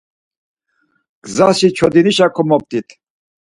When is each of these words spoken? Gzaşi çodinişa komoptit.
Gzaşi 1.25 1.69
çodinişa 1.77 2.27
komoptit. 2.35 2.87